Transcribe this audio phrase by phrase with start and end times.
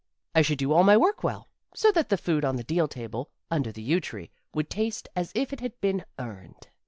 [0.33, 3.29] I should do all my work well, so that the food on the deal table,
[3.51, 6.69] under the yew tree, would taste as if it had been earned.